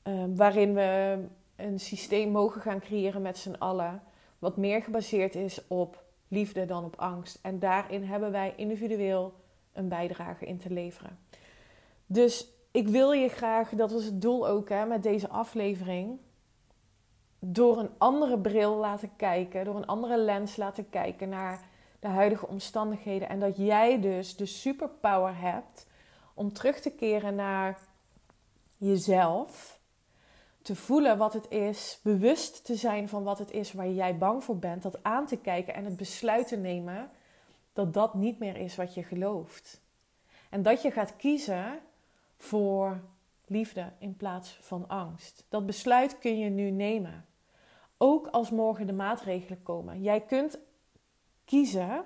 Ehm, 0.03 0.35
waarin 0.35 0.73
we 0.73 1.19
een 1.55 1.79
systeem 1.79 2.31
mogen 2.31 2.61
gaan 2.61 2.79
creëren 2.79 3.21
met 3.21 3.37
z'n 3.37 3.55
allen, 3.59 4.01
wat 4.39 4.57
meer 4.57 4.81
gebaseerd 4.81 5.35
is 5.35 5.67
op 5.67 6.03
liefde 6.27 6.65
dan 6.65 6.85
op 6.85 6.95
angst. 6.95 7.39
En 7.41 7.59
daarin 7.59 8.03
hebben 8.03 8.31
wij 8.31 8.53
individueel 8.55 9.33
een 9.73 9.87
bijdrage 9.87 10.45
in 10.45 10.57
te 10.57 10.69
leveren. 10.69 11.19
Dus 12.05 12.47
ik 12.71 12.87
wil 12.87 13.11
je 13.11 13.29
graag, 13.29 13.69
dat 13.69 13.91
was 13.91 14.03
het 14.03 14.21
doel 14.21 14.47
ook 14.47 14.69
hè, 14.69 14.85
met 14.85 15.03
deze 15.03 15.29
aflevering, 15.29 16.19
door 17.39 17.77
een 17.77 17.89
andere 17.97 18.39
bril 18.39 18.75
laten 18.75 19.11
kijken, 19.15 19.65
door 19.65 19.75
een 19.75 19.85
andere 19.85 20.17
lens 20.17 20.55
laten 20.55 20.89
kijken 20.89 21.29
naar 21.29 21.67
de 21.99 22.07
huidige 22.07 22.47
omstandigheden. 22.47 23.29
En 23.29 23.39
dat 23.39 23.57
jij 23.57 24.01
dus 24.01 24.35
de 24.35 24.45
superpower 24.45 25.37
hebt 25.37 25.87
om 26.33 26.53
terug 26.53 26.79
te 26.79 26.91
keren 26.91 27.35
naar 27.35 27.79
jezelf. 28.77 29.79
Te 30.61 30.75
voelen 30.75 31.17
wat 31.17 31.33
het 31.33 31.49
is, 31.49 31.99
bewust 32.03 32.65
te 32.65 32.75
zijn 32.75 33.09
van 33.09 33.23
wat 33.23 33.39
het 33.39 33.51
is 33.51 33.73
waar 33.73 33.89
jij 33.89 34.17
bang 34.17 34.43
voor 34.43 34.57
bent, 34.57 34.81
dat 34.81 35.03
aan 35.03 35.25
te 35.25 35.37
kijken 35.37 35.73
en 35.73 35.85
het 35.85 35.97
besluit 35.97 36.47
te 36.47 36.55
nemen 36.55 37.09
dat 37.73 37.93
dat 37.93 38.13
niet 38.13 38.39
meer 38.39 38.57
is 38.57 38.75
wat 38.75 38.93
je 38.93 39.03
gelooft. 39.03 39.81
En 40.49 40.61
dat 40.61 40.81
je 40.81 40.91
gaat 40.91 41.15
kiezen 41.15 41.79
voor 42.37 43.01
liefde 43.45 43.91
in 43.99 44.15
plaats 44.15 44.57
van 44.61 44.87
angst. 44.87 45.45
Dat 45.49 45.65
besluit 45.65 46.19
kun 46.19 46.37
je 46.39 46.49
nu 46.49 46.71
nemen. 46.71 47.25
Ook 48.01 48.27
als 48.27 48.49
morgen 48.49 48.87
de 48.87 48.93
maatregelen 48.93 49.63
komen. 49.63 50.01
Jij 50.01 50.21
kunt 50.21 50.59
kiezen, 51.45 52.05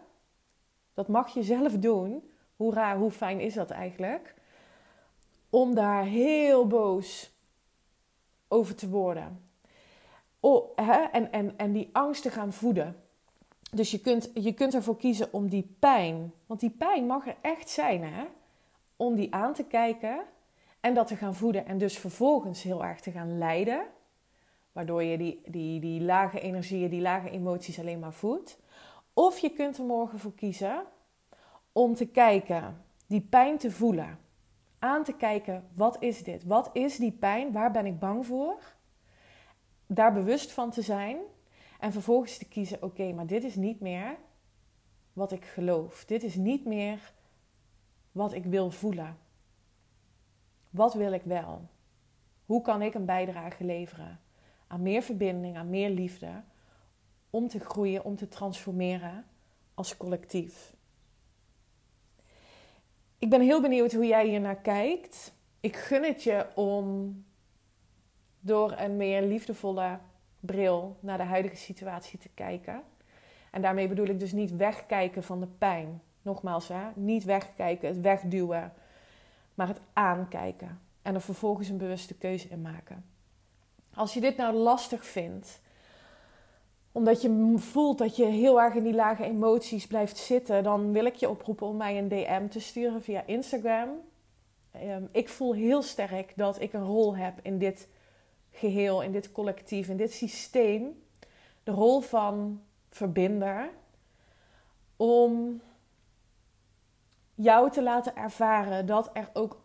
dat 0.94 1.08
mag 1.08 1.34
je 1.34 1.44
zelf 1.44 1.74
doen. 1.74 2.30
Hoe 2.56 2.74
raar, 2.74 2.98
hoe 2.98 3.12
fijn 3.12 3.40
is 3.40 3.54
dat 3.54 3.70
eigenlijk? 3.70 4.34
Om 5.50 5.76
daar 5.76 6.04
heel 6.04 6.68
boos 6.68 7.32
over 8.48 8.76
te 8.76 8.90
worden. 8.90 9.50
Oh, 10.40 10.76
hè? 10.76 11.02
En, 11.02 11.32
en, 11.32 11.58
en 11.58 11.72
die 11.72 11.90
angst 11.92 12.22
te 12.22 12.30
gaan 12.30 12.54
voeden. 12.54 12.96
Dus 13.72 13.92
je 13.92 14.00
kunt, 14.00 14.32
je 14.34 14.54
kunt 14.54 14.74
ervoor 14.74 14.98
kiezen 14.98 15.34
om 15.34 15.50
die 15.50 15.76
pijn, 15.80 16.34
want 16.46 16.60
die 16.60 16.70
pijn 16.70 17.06
mag 17.06 17.28
er 17.28 17.36
echt 17.42 17.70
zijn, 17.70 18.04
hè? 18.04 18.24
Om 18.96 19.16
die 19.16 19.34
aan 19.34 19.54
te 19.54 19.64
kijken 19.64 20.26
en 20.80 20.94
dat 20.94 21.08
te 21.08 21.16
gaan 21.16 21.36
voeden. 21.36 21.66
En 21.66 21.78
dus 21.78 21.98
vervolgens 21.98 22.64
heel 22.64 22.84
erg 22.84 23.00
te 23.00 23.12
gaan 23.12 23.38
lijden. 23.38 23.86
Waardoor 24.74 25.04
je 25.04 25.18
die, 25.18 25.42
die, 25.46 25.80
die 25.80 26.02
lage 26.02 26.40
energieën, 26.40 26.90
die 26.90 27.02
lage 27.02 27.30
emoties 27.30 27.80
alleen 27.80 28.00
maar 28.00 28.14
voedt. 28.14 28.60
Of 29.14 29.40
je 29.40 29.50
kunt 29.50 29.78
er 29.78 29.84
morgen 29.84 30.20
voor 30.20 30.34
kiezen 30.34 30.84
om 31.72 31.94
te 31.96 32.06
kijken, 32.06 32.84
die 33.08 33.22
pijn 33.22 33.58
te 33.58 33.72
voelen. 33.72 34.20
Aan 34.80 35.04
te 35.04 35.14
kijken, 35.14 35.70
wat 35.74 35.98
is 36.00 36.24
dit? 36.24 36.44
Wat 36.44 36.70
is 36.74 36.98
die 36.98 37.12
pijn? 37.12 37.52
Waar 37.52 37.72
ben 37.72 37.86
ik 37.86 38.00
bang 38.00 38.26
voor? 38.26 38.76
Daar 39.88 40.14
bewust 40.14 40.52
van 40.52 40.72
te 40.72 40.82
zijn. 40.82 41.18
En 41.80 41.92
vervolgens 41.92 42.38
te 42.38 42.46
kiezen, 42.46 42.84
oké, 42.84 43.14
maar 43.14 43.28
dit 43.28 43.44
is 43.44 43.56
niet 43.56 43.80
meer 43.80 44.18
wat 45.14 45.32
ik 45.32 45.46
geloof. 45.46 46.06
Dit 46.06 46.24
is 46.24 46.36
niet 46.36 46.66
meer 46.66 47.14
wat 48.12 48.34
ik 48.34 48.46
wil 48.46 48.72
voelen. 48.72 49.18
Wat 50.70 50.94
wil 50.94 51.12
ik 51.12 51.24
wel? 51.24 51.68
Hoe 52.46 52.62
kan 52.62 52.82
ik 52.82 52.94
een 52.94 53.06
bijdrage 53.06 53.64
leveren? 53.64 54.20
Aan 54.68 54.82
meer 54.82 55.02
verbinding, 55.02 55.58
aan 55.58 55.70
meer 55.70 55.90
liefde, 55.90 56.42
om 57.30 57.48
te 57.48 57.60
groeien, 57.60 58.04
om 58.04 58.16
te 58.16 58.28
transformeren 58.28 59.26
als 59.74 59.98
collectief. 59.98 60.74
Ik 63.18 63.30
ben 63.30 63.42
heel 63.42 63.62
benieuwd 63.62 63.94
hoe 63.94 64.06
jij 64.06 64.28
hier 64.28 64.42
naar 64.42 64.62
kijkt. 64.62 65.34
Ik 65.60 65.76
gun 65.76 66.04
het 66.04 66.24
je 66.24 66.48
om 66.56 67.18
door 68.40 68.72
een 68.78 68.98
meer 68.98 69.22
liefdevolle 69.22 70.00
bril 70.40 70.98
naar 71.00 71.18
de 71.18 71.24
huidige 71.24 71.56
situatie 71.56 72.20
te 72.20 72.30
kijken. 72.34 72.84
En 73.52 73.62
daarmee 73.62 73.88
bedoel 73.88 74.08
ik 74.08 74.20
dus 74.20 74.32
niet 74.32 74.56
wegkijken 74.56 75.24
van 75.24 75.40
de 75.40 75.48
pijn. 75.48 76.02
Nogmaals, 76.22 76.72
niet 76.94 77.24
wegkijken, 77.24 77.88
het 77.88 78.02
wegduwen, 78.02 78.74
maar 79.54 79.68
het 79.68 79.82
aankijken. 79.94 80.80
En 81.02 81.16
er 81.16 81.22
vervolgens 81.22 81.70
een 81.70 81.78
bewuste 81.78 82.14
keuze 82.14 82.48
in 82.48 82.62
maken. 82.62 83.06
Als 83.96 84.14
je 84.14 84.20
dit 84.20 84.38
nou 84.38 84.54
lastig 84.56 85.06
vindt, 85.06 85.62
omdat 86.92 87.22
je 87.22 87.54
voelt 87.58 87.98
dat 87.98 88.16
je 88.16 88.26
heel 88.26 88.62
erg 88.62 88.74
in 88.74 88.84
die 88.84 88.94
lage 88.94 89.24
emoties 89.24 89.88
blijft 89.88 90.18
zitten, 90.18 90.64
dan 90.64 90.92
wil 90.92 91.06
ik 91.06 91.16
je 91.16 91.30
oproepen 91.30 91.68
om 91.68 91.78
mij 91.78 91.98
een 91.98 92.08
DM 92.08 92.48
te 92.48 92.60
sturen 92.60 93.04
via 93.04 93.24
Instagram. 93.26 93.90
Ehm, 94.72 95.04
ik 95.12 95.30
voel 95.30 95.54
heel 95.54 95.82
sterk 95.82 96.34
dat 96.36 96.62
ik 96.62 96.74
een 96.74 96.86
rol 96.86 97.16
heb 97.16 97.40
in 97.42 97.58
dit 97.58 97.88
geheel, 98.52 99.02
in 99.02 99.12
dit 99.12 99.32
collectief, 99.32 99.88
in 99.88 99.98
dit 99.98 100.12
systeem. 100.12 101.04
De 101.64 101.72
rol 101.72 102.02
van 102.02 102.62
verbinder. 102.90 103.70
Om 104.98 105.62
jou 107.36 107.72
te 107.72 107.84
laten 107.84 108.16
ervaren 108.16 108.86
dat 108.86 109.10
er 109.14 109.30
ook 109.34 109.63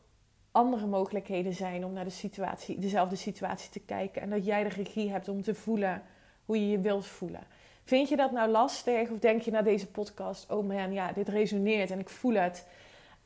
andere 0.59 0.87
mogelijkheden 0.87 1.55
zijn 1.55 1.85
om 1.85 1.93
naar 1.93 2.05
de 2.05 2.11
situatie, 2.11 2.79
dezelfde 2.79 3.17
situatie 3.17 3.71
te 3.71 3.81
kijken. 3.81 4.23
En 4.23 4.31
dat 4.31 4.45
jij 4.45 4.63
de 4.63 4.69
regie 4.69 5.11
hebt 5.11 5.29
om 5.29 5.43
te 5.43 5.55
voelen 5.55 6.03
hoe 6.45 6.61
je 6.61 6.69
je 6.69 6.81
wilt 6.81 7.07
voelen. 7.07 7.47
Vind 7.85 8.09
je 8.09 8.17
dat 8.17 8.33
nou 8.33 8.51
lastig? 8.51 9.11
Of 9.11 9.19
denk 9.19 9.41
je 9.41 9.51
na 9.51 9.63
deze 9.63 9.87
podcast, 9.87 10.51
oh 10.51 10.67
man, 10.67 10.93
ja, 10.93 11.13
dit 11.13 11.29
resoneert 11.29 11.91
en 11.91 11.99
ik 11.99 12.09
voel 12.09 12.35
het. 12.35 12.67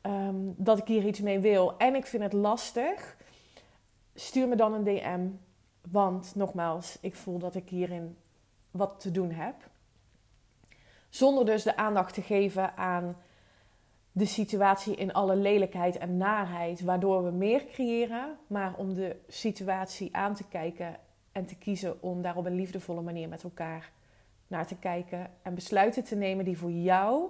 Ehm, 0.01 0.35
dat 0.55 0.77
ik 0.77 0.87
hier 0.87 1.05
iets 1.05 1.19
mee 1.19 1.39
wil. 1.39 1.77
En 1.77 1.95
ik 1.95 2.05
vind 2.05 2.23
het 2.23 2.33
lastig. 2.33 3.17
Stuur 4.15 4.47
me 4.47 4.55
dan 4.55 4.73
een 4.73 4.83
DM. 4.83 5.27
Want 5.91 6.35
nogmaals, 6.35 6.97
ik 7.01 7.15
voel 7.15 7.37
dat 7.37 7.55
ik 7.55 7.69
hierin 7.69 8.17
wat 8.71 8.99
te 8.99 9.11
doen 9.11 9.31
heb. 9.31 9.55
Zonder 11.09 11.45
dus 11.45 11.63
de 11.63 11.77
aandacht 11.77 12.13
te 12.13 12.21
geven 12.21 12.77
aan 12.77 13.15
de 14.15 14.25
situatie 14.25 14.95
in 14.95 15.13
alle 15.13 15.35
lelijkheid 15.35 15.97
en 15.97 16.17
naarheid, 16.17 16.81
waardoor 16.81 17.23
we 17.23 17.31
meer 17.31 17.65
creëren, 17.65 18.37
maar 18.47 18.75
om 18.77 18.93
de 18.93 19.15
situatie 19.27 20.15
aan 20.15 20.35
te 20.35 20.47
kijken 20.47 20.99
en 21.31 21.45
te 21.45 21.55
kiezen 21.55 22.01
om 22.01 22.21
daar 22.21 22.37
op 22.37 22.45
een 22.45 22.55
liefdevolle 22.55 23.01
manier 23.01 23.29
met 23.29 23.43
elkaar 23.43 23.91
naar 24.47 24.67
te 24.67 24.75
kijken 24.75 25.31
en 25.41 25.55
besluiten 25.55 26.03
te 26.03 26.15
nemen 26.15 26.45
die 26.45 26.57
voor 26.57 26.71
jou 26.71 27.29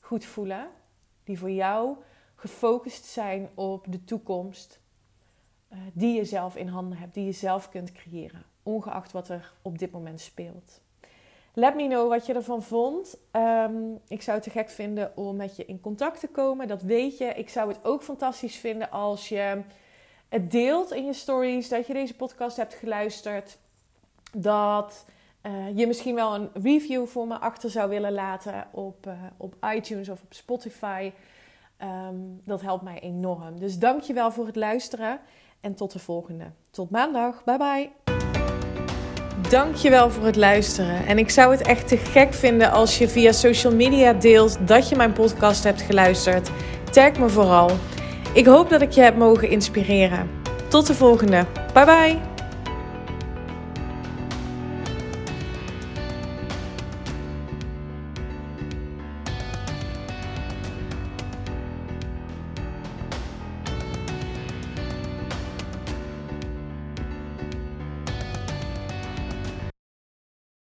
goed 0.00 0.24
voelen, 0.24 0.68
die 1.24 1.38
voor 1.38 1.50
jou 1.50 1.96
gefocust 2.34 3.04
zijn 3.04 3.48
op 3.54 3.84
de 3.88 4.04
toekomst 4.04 4.80
uh, 5.72 5.78
die 5.92 6.14
je 6.14 6.24
zelf 6.24 6.56
in 6.56 6.68
handen 6.68 6.98
hebt, 6.98 7.14
die 7.14 7.24
je 7.24 7.32
zelf 7.32 7.68
kunt 7.68 7.92
creëren, 7.92 8.44
ongeacht 8.62 9.12
wat 9.12 9.28
er 9.28 9.52
op 9.62 9.78
dit 9.78 9.90
moment 9.90 10.20
speelt. 10.20 10.80
Let 11.54 11.74
me 11.74 11.86
know 11.86 12.08
wat 12.08 12.26
je 12.26 12.34
ervan 12.34 12.62
vond. 12.62 13.16
Ehm, 13.30 13.74
ik 14.08 14.22
zou 14.22 14.36
het 14.36 14.44
te 14.44 14.50
gek 14.50 14.68
vinden 14.68 15.12
om 15.16 15.36
met 15.36 15.56
je 15.56 15.64
in 15.64 15.80
contact 15.80 16.20
te 16.20 16.28
komen. 16.28 16.68
Dat 16.68 16.82
weet 16.82 17.18
je. 17.18 17.24
Ik 17.24 17.48
zou 17.48 17.68
het 17.68 17.84
ook 17.84 18.02
fantastisch 18.02 18.56
vinden 18.56 18.90
als 18.90 19.28
je 19.28 19.62
het 20.28 20.50
deelt 20.50 20.92
in 20.92 21.04
je 21.04 21.12
stories. 21.12 21.68
Dat 21.68 21.86
je 21.86 21.92
deze 21.92 22.16
podcast 22.16 22.56
hebt 22.56 22.74
geluisterd. 22.74 23.58
Dat 24.32 25.06
uh, 25.42 25.76
je 25.78 25.86
misschien 25.86 26.14
wel 26.14 26.34
een 26.34 26.50
review 26.62 27.06
voor 27.06 27.26
me 27.26 27.38
achter 27.38 27.70
zou 27.70 27.88
willen 27.88 28.12
laten 28.12 28.66
op, 28.70 29.06
uh, 29.06 29.12
op 29.36 29.54
iTunes 29.74 30.08
of 30.08 30.22
op 30.22 30.34
Spotify. 30.34 31.12
Um, 31.82 32.40
dat 32.44 32.60
helpt 32.60 32.82
mij 32.82 33.00
enorm. 33.00 33.58
Dus 33.58 33.78
dank 33.78 34.02
je 34.02 34.12
wel 34.12 34.30
voor 34.32 34.46
het 34.46 34.56
luisteren. 34.56 35.20
En 35.60 35.74
tot 35.74 35.92
de 35.92 35.98
volgende. 35.98 36.44
Tot 36.70 36.90
maandag. 36.90 37.44
Bye 37.44 37.56
bye. 37.56 38.17
Dankjewel 39.48 40.10
voor 40.10 40.24
het 40.24 40.36
luisteren. 40.36 41.06
En 41.06 41.18
ik 41.18 41.30
zou 41.30 41.50
het 41.50 41.62
echt 41.62 41.88
te 41.88 41.96
gek 41.96 42.34
vinden 42.34 42.70
als 42.70 42.98
je 42.98 43.08
via 43.08 43.32
social 43.32 43.74
media 43.74 44.12
deelt 44.12 44.58
dat 44.66 44.88
je 44.88 44.96
mijn 44.96 45.12
podcast 45.12 45.64
hebt 45.64 45.82
geluisterd. 45.82 46.50
Tag 46.90 47.18
me 47.18 47.28
vooral. 47.28 47.70
Ik 48.32 48.46
hoop 48.46 48.70
dat 48.70 48.82
ik 48.82 48.90
je 48.90 49.00
heb 49.00 49.16
mogen 49.16 49.50
inspireren. 49.50 50.30
Tot 50.68 50.86
de 50.86 50.94
volgende. 50.94 51.46
Bye 51.74 51.84
bye. 51.84 52.27